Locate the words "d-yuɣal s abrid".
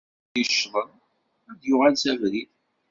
1.59-2.49